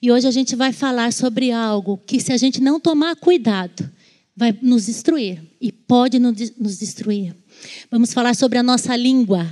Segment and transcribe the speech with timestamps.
[0.00, 3.90] E hoje a gente vai falar sobre algo que, se a gente não tomar cuidado,
[4.36, 7.36] vai nos destruir e pode nos destruir.
[7.90, 9.46] Vamos falar sobre a nossa língua.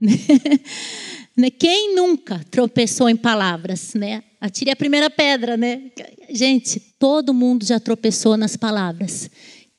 [0.00, 1.50] Né?
[1.58, 4.22] Quem nunca tropeçou em palavras, né?
[4.40, 5.90] Atire a primeira pedra, né?
[6.30, 9.30] Gente, todo mundo já tropeçou nas palavras.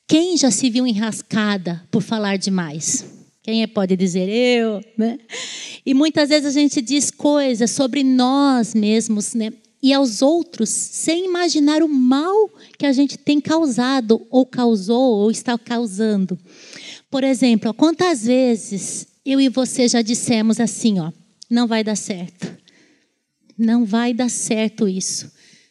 [0.08, 3.04] Quem já se viu enrascada por falar demais?
[3.42, 5.18] Quem pode dizer eu, né?
[5.84, 9.52] E muitas vezes a gente diz coisas sobre nós mesmos, né?
[9.86, 15.30] E aos outros, sem imaginar o mal que a gente tem causado, ou causou, ou
[15.30, 16.36] está causando.
[17.08, 21.12] Por exemplo, quantas vezes eu e você já dissemos assim, ó,
[21.48, 22.52] não vai dar certo.
[23.56, 25.30] Não vai dar certo isso.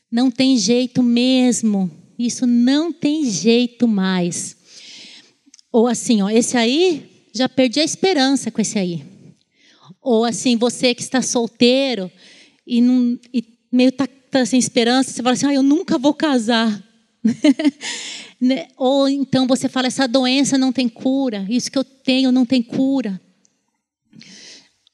[0.10, 1.92] Não tem jeito mesmo.
[2.18, 4.56] Isso não tem jeito mais.
[5.74, 9.04] Ou assim, ó, esse aí já perdi a esperança com esse aí.
[10.02, 12.10] Ou assim, você que está solteiro
[12.66, 16.14] e, não, e meio tá, tá, sem esperança, você fala assim, ah, eu nunca vou
[16.14, 16.84] casar.
[18.40, 18.68] Né?
[18.76, 22.62] Ou então você fala, essa doença não tem cura, isso que eu tenho não tem
[22.62, 23.20] cura.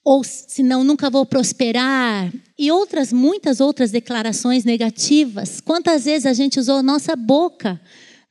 [0.03, 2.31] Ou senão nunca vou prosperar.
[2.57, 5.59] E outras, muitas outras declarações negativas.
[5.59, 7.81] Quantas vezes a gente usou nossa boca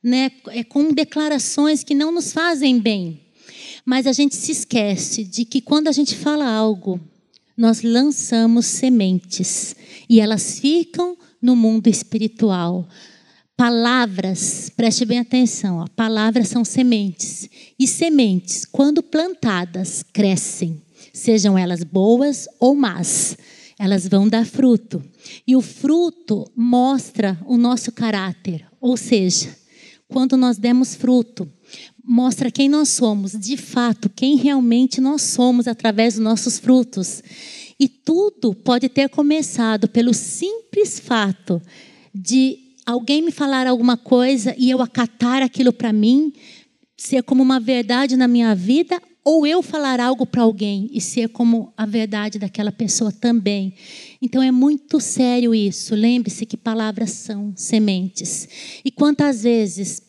[0.03, 3.21] né, é com declarações que não nos fazem bem.
[3.85, 6.99] Mas a gente se esquece de que quando a gente fala algo,
[7.61, 9.75] nós lançamos sementes
[10.09, 12.89] e elas ficam no mundo espiritual.
[13.55, 17.47] Palavras, preste bem atenção, ó, palavras são sementes.
[17.77, 20.81] E sementes, quando plantadas, crescem,
[21.13, 23.37] sejam elas boas ou más.
[23.77, 25.03] Elas vão dar fruto.
[25.45, 28.65] E o fruto mostra o nosso caráter.
[28.79, 29.55] Ou seja,
[30.07, 31.47] quando nós demos fruto,
[32.03, 37.23] mostra quem nós somos, de fato, quem realmente nós somos através dos nossos frutos.
[37.79, 41.61] E tudo pode ter começado pelo simples fato
[42.13, 46.33] de alguém me falar alguma coisa e eu acatar aquilo para mim,
[46.97, 51.29] ser como uma verdade na minha vida, ou eu falar algo para alguém e ser
[51.29, 53.73] como a verdade daquela pessoa também.
[54.21, 55.93] Então é muito sério isso.
[55.93, 58.47] Lembre-se que palavras são sementes.
[58.83, 60.01] E quantas vezes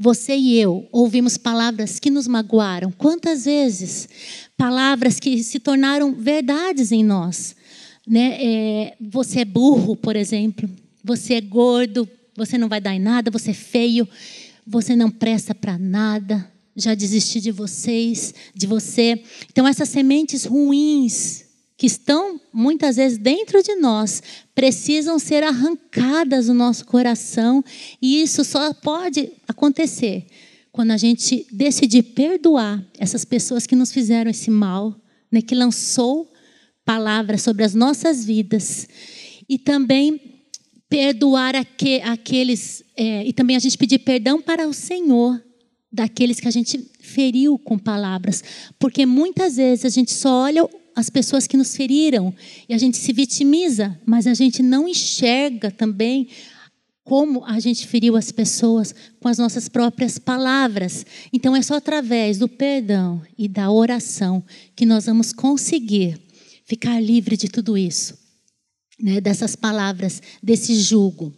[0.00, 2.90] você e eu ouvimos palavras que nos magoaram.
[2.90, 4.08] Quantas vezes?
[4.56, 7.54] Palavras que se tornaram verdades em nós.
[8.06, 8.38] Né?
[8.40, 10.68] É, você é burro, por exemplo.
[11.04, 12.08] Você é gordo.
[12.36, 13.30] Você não vai dar em nada.
[13.30, 14.08] Você é feio.
[14.66, 16.50] Você não presta para nada.
[16.74, 19.22] Já desisti de vocês, de você.
[19.50, 21.44] Então, essas sementes ruins
[21.82, 24.22] que estão muitas vezes dentro de nós
[24.54, 27.64] precisam ser arrancadas do nosso coração
[28.00, 30.24] e isso só pode acontecer
[30.70, 34.94] quando a gente decidir perdoar essas pessoas que nos fizeram esse mal,
[35.28, 36.32] né, que lançou
[36.84, 38.86] palavras sobre as nossas vidas
[39.48, 40.20] e também
[40.88, 45.42] perdoar aqu aqueles é, e também a gente pedir perdão para o Senhor
[45.92, 48.44] daqueles que a gente feriu com palavras,
[48.78, 52.34] porque muitas vezes a gente só olha as pessoas que nos feriram
[52.68, 56.28] e a gente se vitimiza, mas a gente não enxerga também
[57.04, 61.04] como a gente feriu as pessoas com as nossas próprias palavras.
[61.32, 64.44] Então é só através do perdão e da oração
[64.76, 66.18] que nós vamos conseguir
[66.64, 68.16] ficar livre de tudo isso,
[69.00, 69.20] né?
[69.20, 71.34] dessas palavras, desse jugo.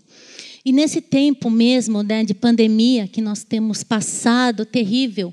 [0.64, 5.32] E nesse tempo mesmo né, de pandemia que nós temos passado, terrível,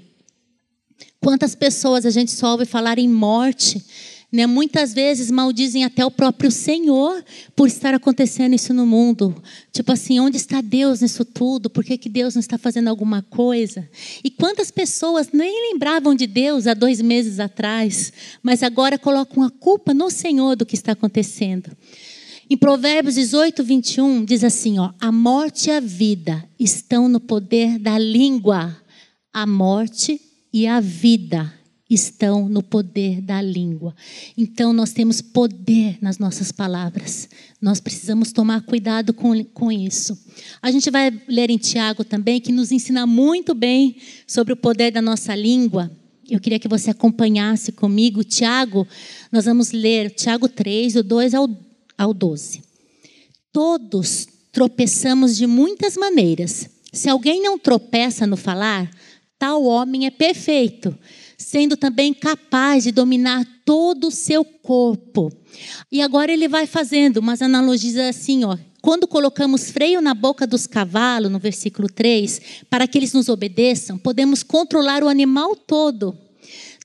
[1.19, 3.83] quantas pessoas a gente só ouve falar em morte,
[4.31, 4.47] né?
[4.47, 7.23] Muitas vezes maldizem até o próprio Senhor
[7.55, 9.35] por estar acontecendo isso no mundo.
[9.73, 11.69] Tipo assim, onde está Deus nisso tudo?
[11.69, 13.89] Por que, que Deus não está fazendo alguma coisa?
[14.23, 19.49] E quantas pessoas nem lembravam de Deus há dois meses atrás, mas agora colocam a
[19.49, 21.69] culpa no Senhor do que está acontecendo.
[22.49, 27.77] Em Provérbios 18, 21, diz assim: ó, a morte e a vida estão no poder
[27.79, 28.77] da língua.
[29.33, 30.19] A morte
[30.53, 31.53] e a vida
[31.93, 33.93] estão no poder da língua.
[34.37, 37.27] Então, nós temos poder nas nossas palavras.
[37.61, 40.17] Nós precisamos tomar cuidado com, com isso.
[40.61, 44.91] A gente vai ler em Tiago também, que nos ensina muito bem sobre o poder
[44.91, 45.91] da nossa língua.
[46.29, 48.23] Eu queria que você acompanhasse comigo.
[48.23, 48.87] Tiago,
[49.29, 51.49] nós vamos ler Tiago 3, do 2 ao,
[51.97, 52.61] ao 12.
[53.51, 56.69] Todos tropeçamos de muitas maneiras.
[56.93, 58.89] Se alguém não tropeça no falar,
[59.41, 60.95] tal homem é perfeito
[61.35, 65.31] sendo também capaz de dominar todo o seu corpo.
[65.91, 68.55] E agora ele vai fazendo umas analogias assim, ó.
[68.79, 73.97] Quando colocamos freio na boca dos cavalos, no versículo 3, para que eles nos obedeçam,
[73.97, 76.15] podemos controlar o animal todo.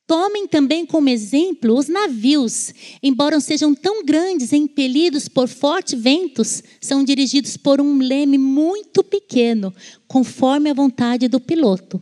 [0.06, 6.62] Tomem também como exemplo os navios, embora sejam tão grandes e impelidos por fortes ventos,
[6.81, 9.75] são dirigidos por um leme muito pequeno,
[10.06, 12.00] conforme a vontade do piloto.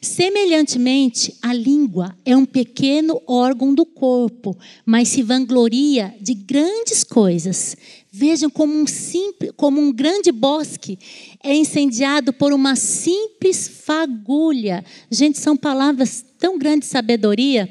[0.00, 4.56] Semelhantemente, a língua é um pequeno órgão do corpo,
[4.86, 7.76] mas se vangloria de grandes coisas.
[8.10, 10.98] Vejam como um, simples, como um grande bosque
[11.42, 14.82] é incendiado por uma simples fagulha.
[15.10, 17.70] Gente, são palavras tão grande sabedoria.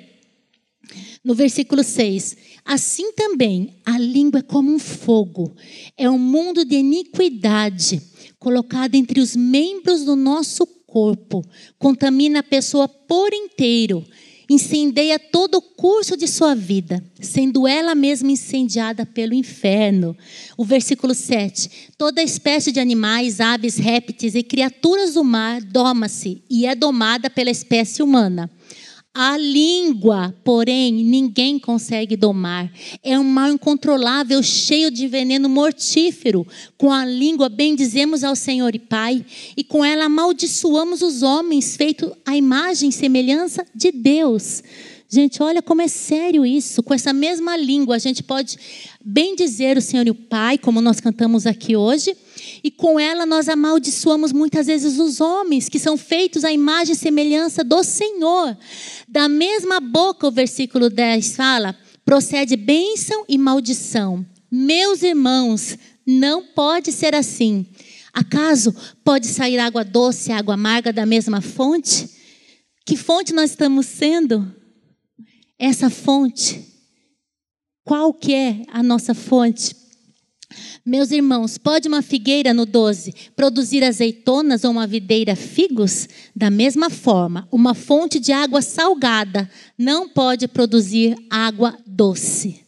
[1.23, 5.55] No versículo 6, assim também a língua é como um fogo,
[5.97, 8.01] é um mundo de iniquidade
[8.39, 10.78] colocado entre os membros do nosso corpo,
[11.77, 14.05] contamina a pessoa por inteiro,
[14.49, 20.17] incendeia todo o curso de sua vida, sendo ela mesma incendiada pelo inferno.
[20.57, 26.65] O versículo 7: Toda espécie de animais, aves, répteis e criaturas do mar doma-se e
[26.65, 28.49] é domada pela espécie humana.
[29.21, 32.71] A língua, porém, ninguém consegue domar.
[33.03, 36.47] É um mal incontrolável, cheio de veneno mortífero.
[36.77, 39.25] Com a língua bendizemos ao Senhor e Pai,
[39.57, 44.63] e com ela amaldiçoamos os homens, feito à imagem e semelhança de Deus.
[45.09, 46.81] Gente, olha como é sério isso.
[46.81, 48.57] Com essa mesma língua, a gente pode
[49.03, 52.15] bendizer o Senhor e o Pai, como nós cantamos aqui hoje,
[52.63, 56.97] e com ela nós amaldiçoamos muitas vezes os homens, que são feitos à imagem e
[56.97, 58.57] semelhança do Senhor.
[59.07, 61.75] Da mesma boca, o versículo 10 fala:
[62.05, 64.25] procede bênção e maldição.
[64.51, 67.65] Meus irmãos, não pode ser assim.
[68.13, 72.09] Acaso pode sair água doce e água amarga da mesma fonte?
[72.85, 74.59] Que fonte nós estamos sendo?
[75.59, 76.65] essa fonte.
[77.83, 79.75] Qual que é a nossa fonte?
[80.85, 86.07] Meus irmãos, pode uma figueira no 12 produzir azeitonas ou uma videira figos?
[86.35, 92.61] Da mesma forma, uma fonte de água salgada não pode produzir água doce.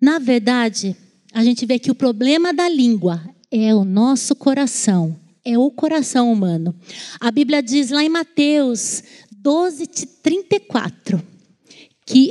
[0.00, 0.96] Na verdade,
[1.32, 6.30] a gente vê que o problema da língua é o nosso coração, é o coração
[6.30, 6.74] humano.
[7.20, 9.86] A Bíblia diz lá em Mateus 12,
[10.22, 11.32] 34
[12.04, 12.30] que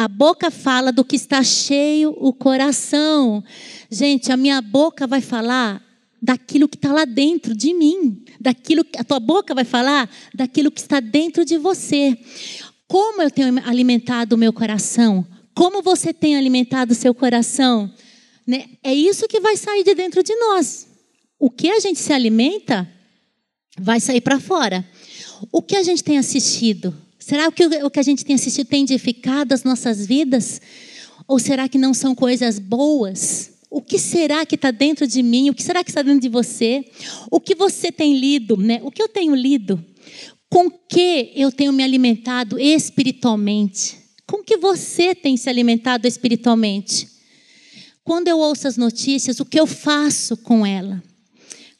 [0.00, 3.44] a boca fala do que está cheio o coração.
[3.90, 5.84] Gente, a minha boca vai falar
[6.22, 10.80] daquilo que está lá dentro de mim, daquilo a tua boca vai falar daquilo que
[10.80, 12.16] está dentro de você.
[12.88, 15.26] Como eu tenho alimentado o meu coração?
[15.54, 17.92] Como você tem alimentado o seu coração?
[18.46, 18.70] Né?
[18.82, 20.88] É isso que vai sair de dentro de nós.
[21.38, 22.90] O que a gente se alimenta
[23.78, 24.82] vai sair para fora.
[25.52, 26.96] O que a gente tem assistido?
[27.20, 30.60] Será que o que a gente tem assistido tem edificado as nossas vidas?
[31.28, 33.52] Ou será que não são coisas boas?
[33.70, 35.50] O que será que está dentro de mim?
[35.50, 36.84] O que será que está dentro de você?
[37.30, 38.56] O que você tem lido?
[38.56, 38.80] Né?
[38.82, 39.84] O que eu tenho lido?
[40.48, 43.96] Com que eu tenho me alimentado espiritualmente?
[44.26, 47.06] Com que você tem se alimentado espiritualmente?
[48.02, 51.00] Quando eu ouço as notícias, o que eu faço com ela?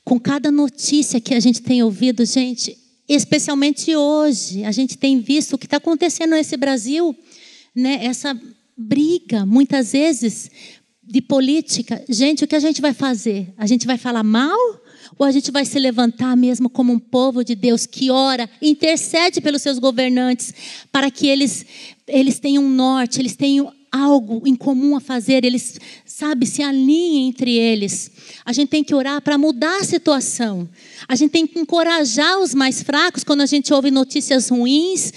[0.05, 2.77] Com cada notícia que a gente tem ouvido, gente,
[3.15, 7.17] especialmente hoje, a gente tem visto o que está acontecendo nesse Brasil,
[7.75, 8.05] né?
[8.05, 8.39] essa
[8.77, 10.51] briga, muitas vezes,
[11.03, 12.05] de política.
[12.09, 13.53] Gente, o que a gente vai fazer?
[13.59, 14.57] A gente vai falar mal?
[15.19, 19.41] Ou a gente vai se levantar mesmo como um povo de Deus que ora, intercede
[19.41, 20.55] pelos seus governantes,
[20.93, 21.67] para que eles,
[22.07, 25.79] eles tenham um norte, eles tenham algo em comum a fazer, eles,
[26.21, 28.11] sabe, se alinhem entre eles.
[28.45, 30.69] A gente tem que orar para mudar a situação.
[31.09, 35.13] A gente tem que encorajar os mais fracos quando a gente ouve notícias ruins.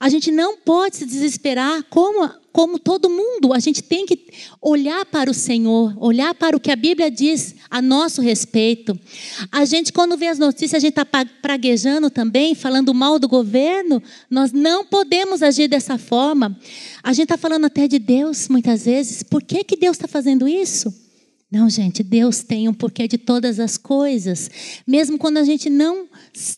[0.00, 3.54] A gente não pode se desesperar como, como todo mundo.
[3.54, 4.18] A gente tem que
[4.60, 8.98] olhar para o Senhor, olhar para o que a Bíblia diz a nosso respeito.
[9.52, 11.06] A gente, quando vê as notícias, a gente está
[11.40, 14.02] praguejando também, falando mal do governo.
[14.28, 16.58] Nós não podemos agir dessa forma.
[17.00, 19.22] A gente está falando até de Deus muitas vezes.
[19.22, 20.92] Por que, que Deus está fazendo isso?
[21.50, 24.50] Não, gente, Deus tem um porquê de todas as coisas.
[24.84, 26.08] Mesmo quando a gente não,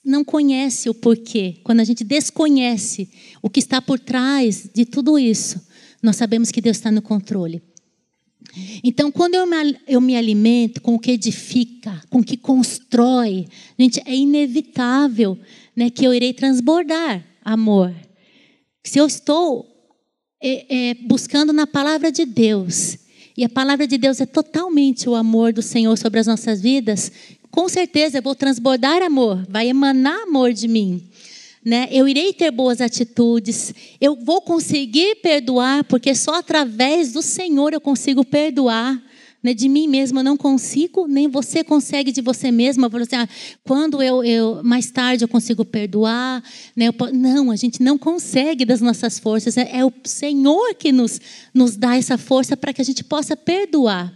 [0.02, 3.08] não conhece o porquê, quando a gente desconhece
[3.42, 5.60] o que está por trás de tudo isso,
[6.02, 7.62] nós sabemos que Deus está no controle.
[8.82, 13.46] Então, quando eu me, eu me alimento com o que edifica, com o que constrói,
[13.78, 15.38] gente, é inevitável
[15.76, 17.94] né, que eu irei transbordar amor.
[18.82, 19.66] Se eu estou
[20.42, 22.98] é, é, buscando na palavra de Deus,
[23.36, 27.12] e a palavra de Deus é totalmente o amor do Senhor sobre as nossas vidas,
[27.50, 31.09] com certeza eu vou transbordar amor, vai emanar amor de mim.
[31.64, 31.88] Né?
[31.90, 37.80] Eu irei ter boas atitudes, eu vou conseguir perdoar, porque só através do Senhor eu
[37.80, 39.00] consigo perdoar.
[39.42, 42.90] né, de mim mesma eu não consigo, nem você consegue de você mesma.
[43.12, 43.28] Ah,
[43.64, 46.42] quando eu, eu, mais tarde eu consigo perdoar,
[46.74, 49.56] né, eu, não, a gente não consegue das nossas forças.
[49.58, 51.20] É, é o Senhor que nos,
[51.52, 54.14] nos dá essa força para que a gente possa perdoar.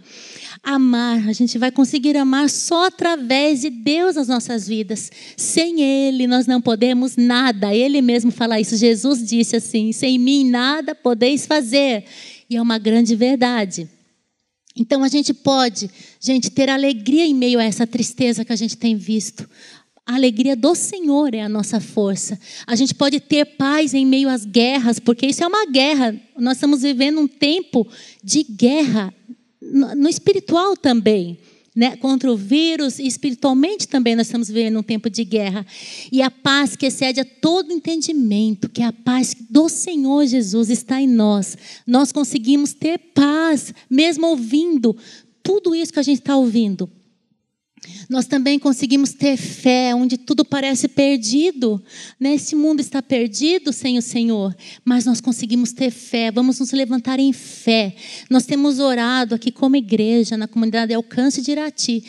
[0.67, 5.11] Amar, a gente vai conseguir amar só através de Deus nas nossas vidas.
[5.37, 7.71] Sem Ele, nós não podemos nada.
[7.71, 8.75] Ele mesmo fala isso.
[8.75, 12.03] Jesus disse assim: sem mim nada podeis fazer.
[12.49, 13.87] E é uma grande verdade.
[14.75, 15.87] Então a gente pode,
[16.19, 19.47] gente, ter alegria em meio a essa tristeza que a gente tem visto.
[20.03, 22.39] A alegria do Senhor é a nossa força.
[22.65, 26.19] A gente pode ter paz em meio às guerras, porque isso é uma guerra.
[26.37, 27.87] Nós estamos vivendo um tempo
[28.23, 29.13] de guerra
[29.71, 31.37] no espiritual também
[31.75, 35.65] né, contra o vírus, e espiritualmente também nós estamos vivendo um tempo de guerra.
[36.09, 40.69] E a paz que excede a todo entendimento, que é a paz do Senhor Jesus
[40.69, 41.57] está em nós.
[41.85, 44.95] Nós conseguimos ter paz, mesmo ouvindo
[45.43, 46.89] tudo isso que a gente está ouvindo.
[48.09, 51.81] Nós também conseguimos ter fé onde tudo parece perdido.
[52.19, 52.35] Né?
[52.35, 56.31] Esse mundo está perdido sem o Senhor, mas nós conseguimos ter fé.
[56.31, 57.95] Vamos nos levantar em fé.
[58.29, 62.03] Nós temos orado aqui como igreja na comunidade Alcance de Irati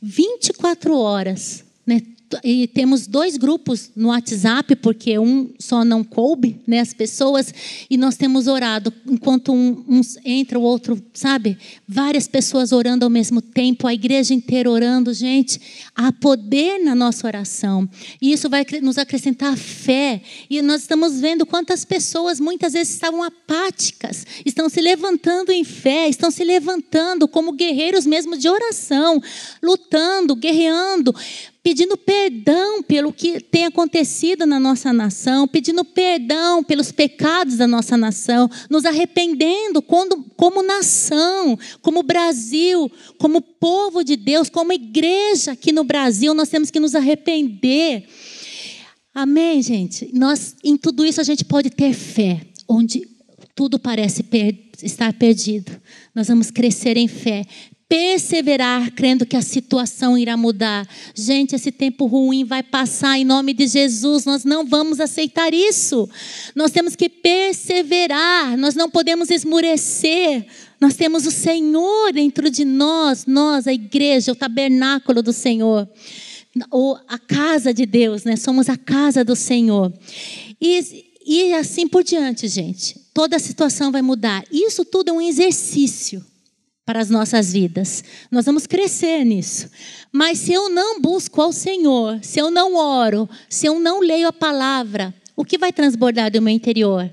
[0.00, 2.02] 24 horas, né?
[2.42, 7.54] E temos dois grupos no WhatsApp, porque um só não coube, né, as pessoas,
[7.88, 11.56] e nós temos orado, enquanto um, um, entra, o outro, sabe?
[11.86, 15.60] Várias pessoas orando ao mesmo tempo, a igreja inteira orando, gente,
[15.94, 17.88] há poder na nossa oração,
[18.20, 23.22] e isso vai nos acrescentar fé, e nós estamos vendo quantas pessoas muitas vezes estavam
[23.22, 29.22] apáticas, estão se levantando em fé, estão se levantando como guerreiros mesmo de oração,
[29.62, 31.14] lutando, guerreando,
[31.66, 37.96] pedindo perdão pelo que tem acontecido na nossa nação, pedindo perdão pelos pecados da nossa
[37.96, 45.72] nação, nos arrependendo como, como nação, como Brasil, como povo de Deus, como igreja aqui
[45.72, 48.06] no Brasil, nós temos que nos arrepender.
[49.12, 50.08] Amém, gente?
[50.14, 53.08] Nós, em tudo isso a gente pode ter fé, onde
[53.56, 55.72] tudo parece per estar perdido.
[56.14, 57.44] Nós vamos crescer em fé,
[57.88, 60.88] perseverar crendo que a situação irá mudar.
[61.14, 64.24] Gente, esse tempo ruim vai passar em nome de Jesus.
[64.24, 66.08] Nós não vamos aceitar isso.
[66.54, 68.56] Nós temos que perseverar.
[68.56, 70.46] Nós não podemos esmurecer.
[70.80, 75.88] Nós temos o Senhor dentro de nós, nós, a igreja, o tabernáculo do Senhor.
[76.70, 78.34] Ou a casa de Deus, né?
[78.34, 79.92] Somos a casa do Senhor.
[80.60, 82.98] E, e assim por diante, gente.
[83.14, 84.44] Toda a situação vai mudar.
[84.50, 86.24] Isso tudo é um exercício
[86.86, 88.04] para as nossas vidas.
[88.30, 89.68] Nós vamos crescer nisso.
[90.12, 94.28] Mas se eu não busco ao Senhor, se eu não oro, se eu não leio
[94.28, 97.10] a palavra, o que vai transbordar do meu interior?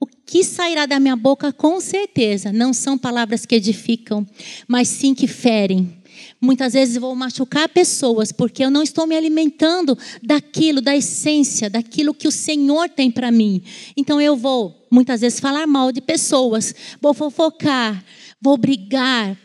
[0.00, 4.26] O que sairá da minha boca, com certeza, não são palavras que edificam,
[4.66, 6.00] mas sim que ferem.
[6.40, 12.14] Muitas vezes vou machucar pessoas porque eu não estou me alimentando daquilo, da essência, daquilo
[12.14, 13.62] que o Senhor tem para mim.
[13.94, 18.02] Então eu vou, muitas vezes, falar mal de pessoas, vou fofocar,
[18.40, 19.36] vou brigar,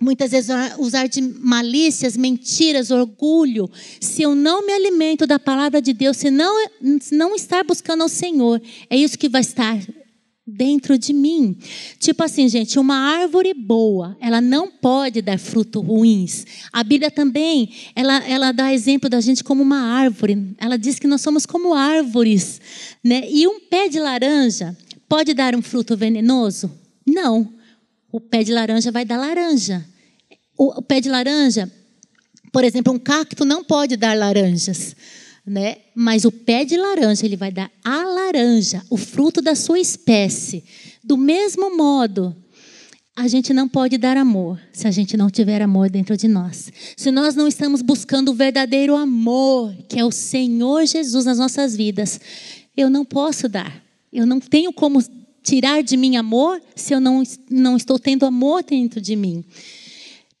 [0.00, 5.92] muitas vezes usar de malícias, mentiras, orgulho, se eu não me alimento da palavra de
[5.92, 6.68] Deus, se não,
[7.00, 9.78] se não estar buscando ao Senhor, é isso que vai estar
[10.46, 11.56] dentro de mim.
[11.98, 16.46] Tipo assim, gente, uma árvore boa, ela não pode dar frutos ruins.
[16.72, 20.54] A Bíblia também, ela, ela dá exemplo da gente como uma árvore.
[20.58, 22.60] Ela diz que nós somos como árvores,
[23.04, 23.22] né?
[23.30, 24.76] E um pé de laranja
[25.08, 26.70] pode dar um fruto venenoso?
[27.06, 27.59] Não
[28.12, 29.84] o pé de laranja vai dar laranja.
[30.56, 31.70] O, pé de laranja,
[32.52, 34.94] por exemplo, um cacto não pode dar laranjas,
[35.46, 35.76] né?
[35.94, 40.62] Mas o pé de laranja ele vai dar a laranja, o fruto da sua espécie.
[41.02, 42.36] Do mesmo modo,
[43.16, 46.70] a gente não pode dar amor se a gente não tiver amor dentro de nós.
[46.96, 51.76] Se nós não estamos buscando o verdadeiro amor, que é o Senhor Jesus nas nossas
[51.76, 52.20] vidas,
[52.76, 53.82] eu não posso dar.
[54.12, 55.00] Eu não tenho como
[55.42, 59.44] tirar de mim amor se eu não, não estou tendo amor dentro de mim.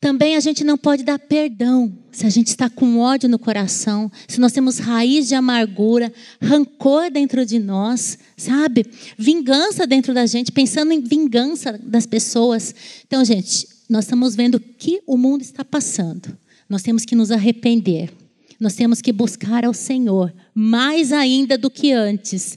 [0.00, 4.10] Também a gente não pode dar perdão se a gente está com ódio no coração,
[4.26, 8.86] se nós temos raiz de amargura, rancor dentro de nós, sabe?
[9.18, 12.74] Vingança dentro da gente, pensando em vingança das pessoas.
[13.06, 16.34] Então, gente, nós estamos vendo o que o mundo está passando.
[16.66, 18.10] Nós temos que nos arrepender.
[18.58, 22.56] Nós temos que buscar ao Senhor mais ainda do que antes.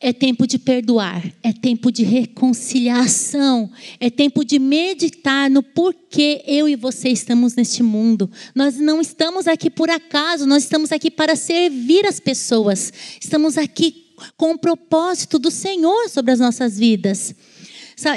[0.00, 6.68] É tempo de perdoar, é tempo de reconciliação, é tempo de meditar no porquê eu
[6.68, 8.30] e você estamos neste mundo.
[8.54, 12.92] Nós não estamos aqui por acaso, nós estamos aqui para servir as pessoas.
[13.20, 17.34] Estamos aqui com o propósito do Senhor sobre as nossas vidas.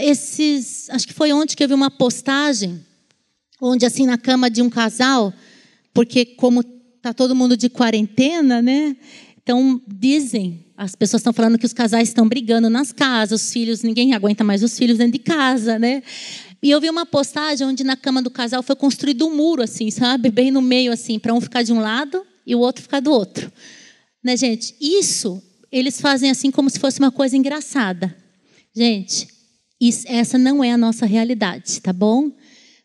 [0.03, 2.85] Esses, acho que foi ontem que eu vi uma postagem
[3.59, 5.33] onde assim na cama de um casal,
[5.93, 6.63] porque como
[7.01, 8.95] tá todo mundo de quarentena, né?
[9.41, 13.83] Então dizem, as pessoas estão falando que os casais estão brigando nas casas, os filhos,
[13.83, 16.01] ninguém aguenta mais os filhos dentro de casa, né?
[16.61, 19.89] E eu vi uma postagem onde na cama do casal foi construído um muro assim,
[19.89, 20.29] sabe?
[20.29, 23.11] Bem no meio assim, para um ficar de um lado e o outro ficar do
[23.11, 23.51] outro.
[24.23, 24.75] Né, gente?
[24.79, 28.15] Isso eles fazem assim como se fosse uma coisa engraçada.
[28.75, 29.27] Gente,
[29.79, 32.31] isso, essa não é a nossa realidade, tá bom?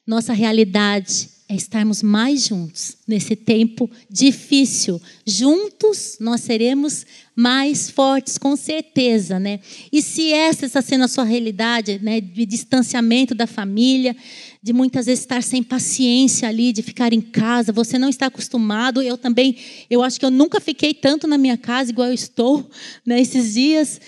[0.06, 5.00] Nossa realidade é estarmos mais juntos nesse tempo difícil.
[5.24, 9.60] Juntos nós seremos mais fortes, com certeza, né?
[9.92, 14.16] E se essa está sendo a sua realidade, né, de distanciamento da família,
[14.60, 19.00] de muitas vezes estar sem paciência ali, de ficar em casa, você não está acostumado.
[19.00, 19.56] Eu também,
[19.88, 22.68] eu acho que eu nunca fiquei tanto na minha casa igual eu estou
[23.06, 24.00] né, esses dias.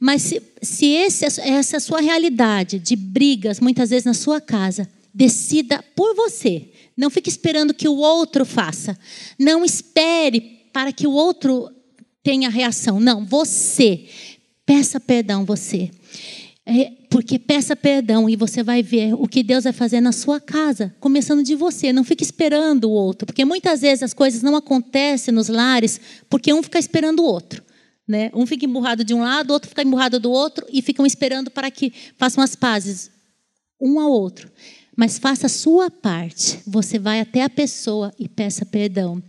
[0.00, 4.40] Mas se, se esse, essa é a sua realidade de brigas, muitas vezes na sua
[4.40, 6.71] casa, decida por você.
[6.96, 8.98] Não fique esperando que o outro faça.
[9.38, 10.40] Não espere
[10.72, 11.70] para que o outro
[12.22, 13.00] tenha reação.
[13.00, 14.06] Não, você.
[14.64, 15.90] Peça perdão, você.
[16.64, 20.40] É, porque peça perdão e você vai ver o que Deus vai fazer na sua
[20.40, 21.92] casa, começando de você.
[21.92, 26.52] Não fique esperando o outro, porque muitas vezes as coisas não acontecem nos lares porque
[26.52, 27.62] um fica esperando o outro.
[28.06, 28.30] Né?
[28.34, 31.50] Um fica emburrado de um lado, o outro fica emburrado do outro e ficam esperando
[31.50, 33.10] para que façam as pazes
[33.80, 34.50] um ao outro.
[34.96, 36.60] Mas faça a sua parte.
[36.66, 39.22] Você vai até a pessoa e peça perdão.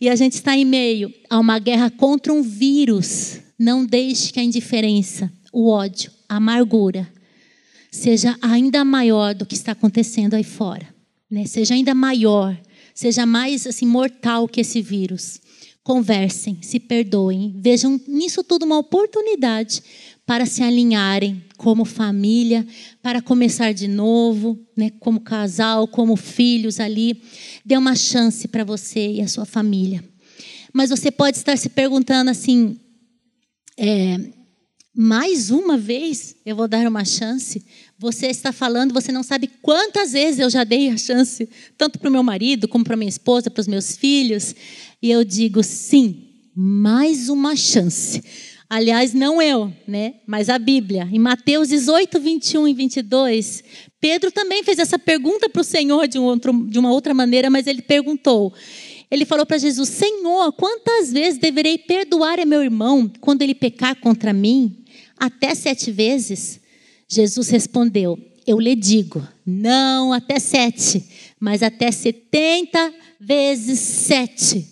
[0.00, 3.40] E a gente está em meio a uma guerra contra um vírus.
[3.58, 7.08] Não deixe que a indiferença, o ódio, a amargura
[7.94, 10.92] seja ainda maior do que está acontecendo aí fora.
[11.30, 11.46] Né?
[11.46, 12.60] Seja ainda maior,
[12.92, 15.40] seja mais assim mortal que esse vírus.
[15.82, 19.82] Conversem, se perdoem, vejam nisso tudo uma oportunidade
[20.26, 22.66] para se alinharem como família,
[23.02, 27.22] para começar de novo, né, como casal, como filhos ali.
[27.64, 30.02] Dê uma chance para você e a sua família.
[30.72, 32.78] Mas você pode estar se perguntando assim:
[33.78, 34.18] é,
[34.96, 37.64] mais uma vez eu vou dar uma chance?
[37.98, 42.08] Você está falando, você não sabe quantas vezes eu já dei a chance, tanto para
[42.08, 44.54] o meu marido, como para minha esposa, para os meus filhos.
[45.02, 48.22] E eu digo: sim, mais uma chance
[48.68, 50.14] Aliás, não eu, né?
[50.26, 51.08] mas a Bíblia.
[51.12, 53.64] Em Mateus 18, 21 e 22,
[54.00, 57.50] Pedro também fez essa pergunta para o Senhor de, um outro, de uma outra maneira,
[57.50, 58.52] mas ele perguntou.
[59.10, 63.94] Ele falou para Jesus: Senhor, quantas vezes deverei perdoar a meu irmão quando ele pecar
[63.96, 64.84] contra mim?
[65.18, 66.60] Até sete vezes?
[67.08, 71.04] Jesus respondeu: Eu lhe digo, não até sete,
[71.38, 74.66] mas até setenta vezes sete.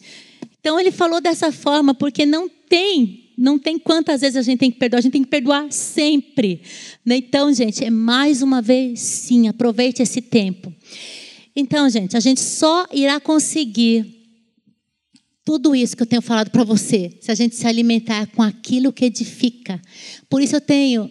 [0.58, 4.70] Então ele falou dessa forma porque não tem não tem quantas vezes a gente tem
[4.70, 6.62] que perdoar, a gente tem que perdoar sempre.
[7.04, 7.16] Né?
[7.16, 10.72] Então, gente, é mais uma vez, sim, aproveite esse tempo.
[11.56, 14.06] Então, gente, a gente só irá conseguir
[15.44, 18.92] tudo isso que eu tenho falado para você, se a gente se alimentar com aquilo
[18.92, 19.82] que edifica.
[20.30, 21.10] Por isso eu tenho,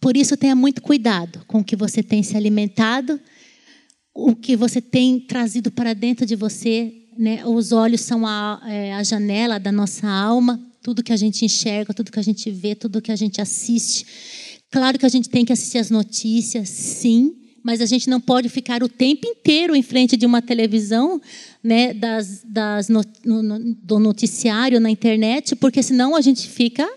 [0.00, 3.20] por isso tenha muito cuidado com o que você tem se alimentado,
[4.12, 6.92] o que você tem trazido para dentro de você.
[7.16, 7.46] Né?
[7.46, 11.94] Os olhos são a, é, a janela da nossa alma tudo que a gente enxerga,
[11.94, 14.04] tudo que a gente vê, tudo que a gente assiste.
[14.70, 18.48] Claro que a gente tem que assistir as notícias, sim, mas a gente não pode
[18.48, 21.20] ficar o tempo inteiro em frente de uma televisão,
[21.62, 26.88] né, das, das no, no, do noticiário na internet, porque senão a gente fica,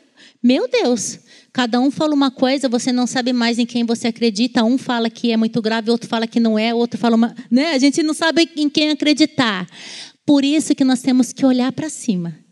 [0.41, 1.19] meu Deus,
[1.53, 4.63] cada um fala uma coisa, você não sabe mais em quem você acredita.
[4.63, 7.73] Um fala que é muito grave, outro fala que não é, outro fala uma, né?
[7.73, 9.67] A gente não sabe em quem acreditar.
[10.25, 12.44] Por isso que nós temos que olhar para cima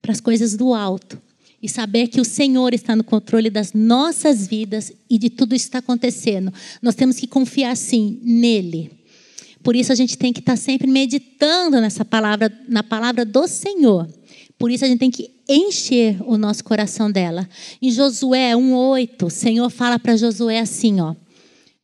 [0.00, 1.20] para as coisas do alto
[1.62, 5.64] e saber que o Senhor está no controle das nossas vidas e de tudo isso
[5.64, 6.52] que está acontecendo.
[6.82, 8.90] Nós temos que confiar sim nele.
[9.62, 14.08] Por isso a gente tem que estar sempre meditando nessa palavra, na palavra do Senhor.
[14.58, 17.48] Por isso a gente tem que encher o nosso coração dela.
[17.82, 21.14] Em Josué 1:8, o Senhor fala para Josué assim, ó: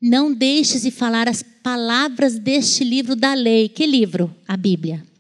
[0.01, 3.69] Não deixes de falar as palavras deste livro da lei.
[3.69, 4.33] Que livro?
[4.47, 5.12] A Bíblia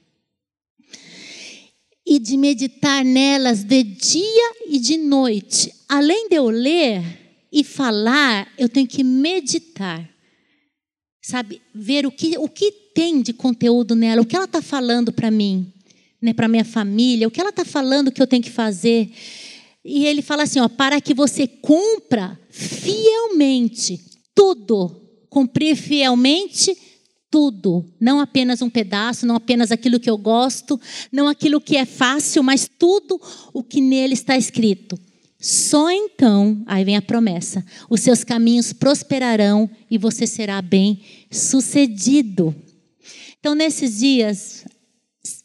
[2.12, 5.72] e de meditar nelas de dia e de noite.
[5.88, 7.02] Além de eu ler
[7.50, 10.06] e falar, eu tenho que meditar.
[11.22, 15.10] Sabe, ver o que, o que tem de conteúdo nela, o que ela está falando
[15.10, 15.72] para mim,
[16.20, 19.10] né, para minha família, o que ela está falando que eu tenho que fazer.
[19.82, 23.98] E ele fala assim: ó, para que você cumpra fielmente
[24.34, 24.94] tudo,
[25.30, 26.76] cumprir fielmente
[27.32, 30.78] tudo, não apenas um pedaço, não apenas aquilo que eu gosto,
[31.10, 33.18] não aquilo que é fácil, mas tudo
[33.54, 35.00] o que nele está escrito.
[35.40, 42.54] Só então, aí vem a promessa: os seus caminhos prosperarão e você será bem sucedido.
[43.40, 44.66] Então, nesses dias,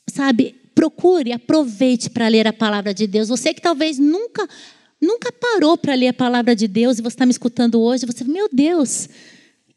[0.08, 3.30] sabe, procure, aproveite para ler a palavra de Deus.
[3.30, 4.48] Você que talvez nunca,
[5.02, 8.26] nunca parou para ler a palavra de Deus e você está me escutando hoje, você,
[8.26, 9.08] meu Deus,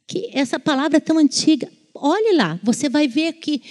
[0.08, 1.70] que essa palavra é tão antiga.
[2.00, 3.62] Olhe lá, você vai ver que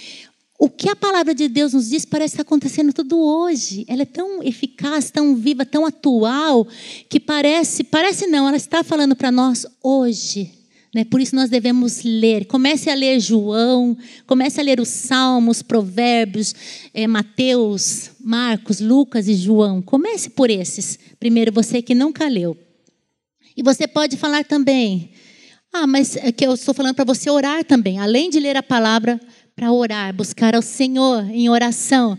[0.58, 3.84] o que a palavra de Deus nos diz parece estar acontecendo tudo hoje.
[3.88, 6.68] Ela é tão eficaz, tão viva, tão atual,
[7.08, 10.52] que parece, parece não, ela está falando para nós hoje.
[10.94, 11.04] Né?
[11.04, 12.44] Por isso nós devemos ler.
[12.44, 16.54] Comece a ler João, comece a ler os Salmos, Provérbios,
[16.92, 19.80] é, Mateus, Marcos, Lucas e João.
[19.80, 20.98] Comece por esses.
[21.18, 22.56] Primeiro, você que nunca leu.
[23.56, 25.10] E você pode falar também.
[25.72, 27.98] Ah, mas é que eu estou falando para você orar também.
[27.98, 29.20] Além de ler a palavra,
[29.54, 32.18] para orar, buscar ao Senhor em oração.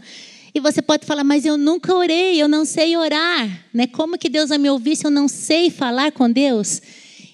[0.54, 3.66] E você pode falar, mas eu nunca orei, eu não sei orar.
[3.74, 3.88] Né?
[3.88, 6.82] Como que Deus vai me ouvir se eu não sei falar com Deus?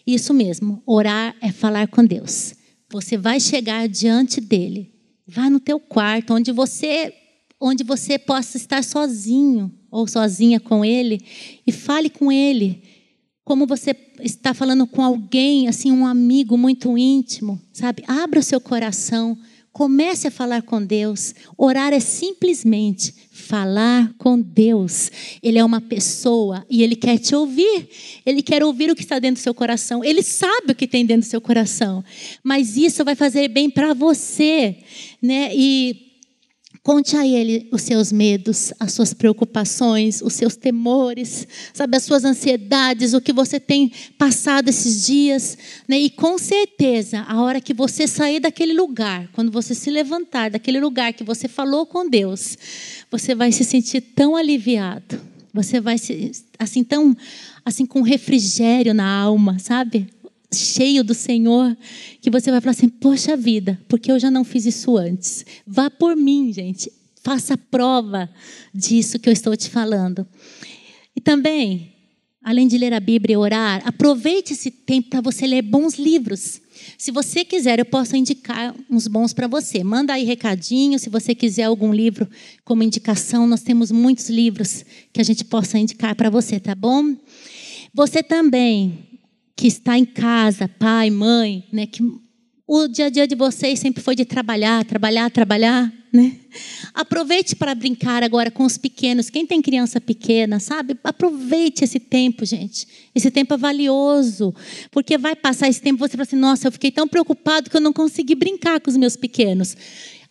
[0.06, 2.54] Isso mesmo, orar é falar com Deus.
[2.90, 4.94] Você vai chegar diante dele.
[5.28, 7.14] Vá no teu quarto, onde você,
[7.60, 11.22] onde você possa estar sozinho ou sozinha com ele
[11.66, 12.82] e fale com ele.
[13.48, 18.04] Como você está falando com alguém, assim, um amigo muito íntimo, sabe?
[18.06, 19.38] Abra o seu coração
[19.78, 21.36] Comece a falar com Deus.
[21.56, 25.12] Orar é simplesmente falar com Deus.
[25.44, 27.88] Ele é uma pessoa e ele quer te ouvir.
[28.26, 30.04] Ele quer ouvir o que está dentro do seu coração.
[30.04, 32.04] Ele sabe o que tem dentro do seu coração.
[32.44, 34.78] Mas isso vai fazer bem para você,
[35.22, 35.52] né?
[35.54, 36.07] E
[36.88, 42.24] Conte a Ele os seus medos, as suas preocupações, os seus temores, sabe, as suas
[42.24, 45.58] ansiedades, o que você tem passado esses dias.
[45.86, 46.00] Né?
[46.00, 50.80] E com certeza, a hora que você sair daquele lugar, quando você se levantar daquele
[50.80, 52.58] lugar que você falou com Deus,
[53.12, 55.20] você vai se sentir tão aliviado.
[55.54, 57.18] Você vai se assim tão
[57.66, 60.08] assim com refrigério na alma, sabe?
[60.54, 61.76] Cheio do Senhor,
[62.22, 65.46] que você vai falar assim: Poxa vida, porque eu já não fiz isso antes.
[65.66, 66.92] Vá por mim, gente.
[67.24, 68.30] Faça prova
[68.74, 70.26] disso que eu estou te falando.
[71.14, 71.94] E também,
[72.42, 76.62] além de ler a Bíblia e orar, aproveite esse tempo para você ler bons livros.
[76.98, 79.84] Se você quiser, eu posso indicar uns bons para você.
[79.84, 82.30] Manda aí recadinho, se você quiser algum livro
[82.64, 87.16] como indicação, nós temos muitos livros que a gente possa indicar para você, tá bom?
[87.94, 89.08] Você também
[89.58, 92.04] que está em casa, pai, mãe, né, que
[92.68, 96.36] o dia a dia de vocês sempre foi de trabalhar, trabalhar, trabalhar, né?
[96.94, 99.30] Aproveite para brincar agora com os pequenos.
[99.30, 100.98] Quem tem criança pequena, sabe?
[101.04, 102.88] Aproveite esse tempo, gente.
[103.16, 104.54] Esse tempo é valioso,
[104.92, 107.82] porque vai passar esse tempo você fala assim: "Nossa, eu fiquei tão preocupado que eu
[107.82, 109.76] não consegui brincar com os meus pequenos".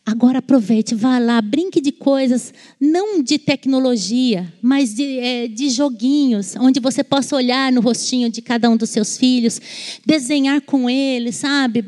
[0.07, 6.55] Agora aproveite, vá lá, brinque de coisas, não de tecnologia, mas de, é, de joguinhos,
[6.55, 9.61] onde você possa olhar no rostinho de cada um dos seus filhos,
[10.07, 11.85] desenhar com eles, sabe?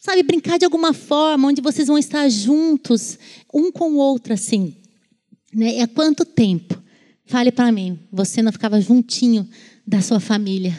[0.00, 3.16] Sabe, brincar de alguma forma, onde vocês vão estar juntos,
[3.54, 4.74] um com o outro, assim.
[5.54, 5.80] Né?
[5.82, 6.82] Há quanto tempo?
[7.26, 9.48] Fale para mim, você não ficava juntinho
[9.86, 10.76] da sua família,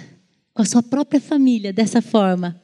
[0.54, 2.62] com a sua própria família, dessa forma.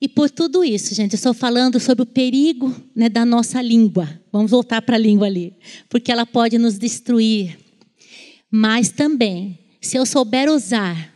[0.00, 4.08] E por tudo isso, gente, eu estou falando sobre o perigo né, da nossa língua.
[4.30, 5.54] Vamos voltar para a língua ali,
[5.88, 7.58] porque ela pode nos destruir.
[8.48, 11.12] Mas também, se eu souber usar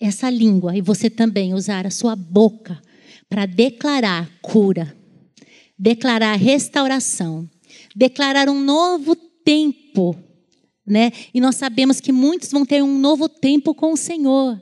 [0.00, 2.80] essa língua e você também usar a sua boca
[3.28, 4.94] para declarar cura,
[5.78, 7.48] declarar restauração,
[7.94, 10.16] declarar um novo tempo,
[10.84, 11.12] né?
[11.32, 14.60] E nós sabemos que muitos vão ter um novo tempo com o Senhor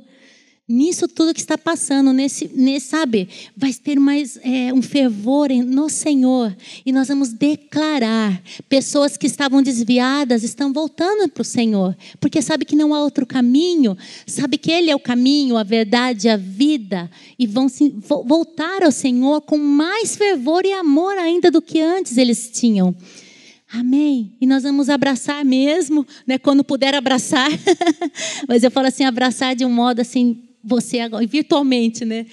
[0.69, 5.89] nisso tudo que está passando, nesse, nesse sabe, vai ter mais é, um fervor no
[5.89, 12.41] Senhor e nós vamos declarar pessoas que estavam desviadas estão voltando para o Senhor, porque
[12.41, 13.97] sabe que não há outro caminho,
[14.27, 17.95] sabe que Ele é o caminho, a verdade, a vida e vão se,
[18.25, 22.95] voltar ao Senhor com mais fervor e amor ainda do que antes eles tinham.
[23.75, 24.37] Amém.
[24.39, 27.51] E nós vamos abraçar mesmo, né, quando puder abraçar.
[28.47, 32.27] Mas eu falo assim, abraçar de um modo assim você agora, virtualmente, né?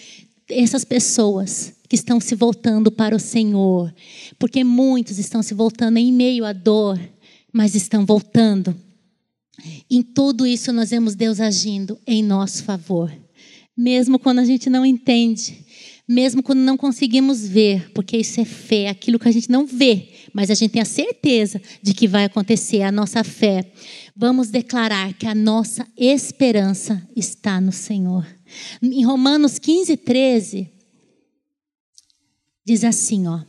[0.49, 3.93] Essas pessoas que estão se voltando para o Senhor,
[4.37, 6.99] porque muitos estão se voltando em meio à dor,
[7.51, 8.75] mas estão voltando.
[9.89, 13.11] Em tudo isso nós vemos Deus agindo em nosso favor,
[13.75, 15.65] mesmo quando a gente não entende,
[16.07, 20.09] mesmo quando não conseguimos ver, porque isso é fé, aquilo que a gente não vê,
[20.33, 23.71] mas a gente tem a certeza de que vai acontecer, a nossa fé.
[24.15, 28.25] Vamos declarar que a nossa esperança está no Senhor.
[28.81, 30.69] Em Romanos 15, 13,
[32.65, 33.41] diz assim, ó.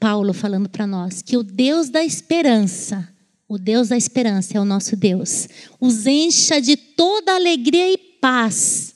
[0.00, 3.08] Paulo falando para nós que o Deus da esperança
[3.48, 5.46] O Deus da esperança é o nosso Deus.
[5.78, 8.94] Os encha de toda alegria e paz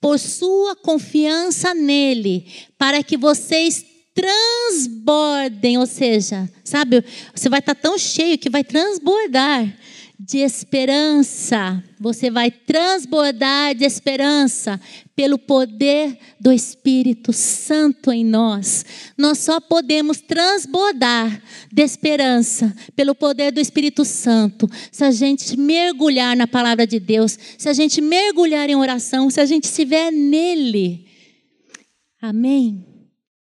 [0.00, 7.98] por sua confiança nele, para que vocês transbordem, ou seja, sabe, você vai estar tão
[7.98, 9.76] cheio que vai transbordar
[10.24, 11.82] de esperança.
[11.98, 14.80] Você vai transbordar de esperança
[15.16, 18.84] pelo poder do Espírito Santo em nós.
[19.18, 26.36] Nós só podemos transbordar de esperança pelo poder do Espírito Santo se a gente mergulhar
[26.36, 31.06] na palavra de Deus, se a gente mergulhar em oração, se a gente estiver nele.
[32.20, 32.91] Amém.